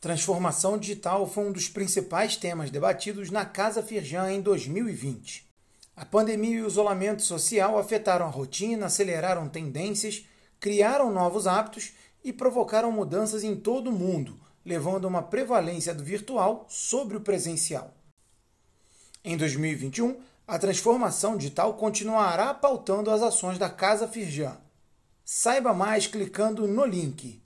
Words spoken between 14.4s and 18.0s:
levando a uma prevalência do virtual sobre o presencial.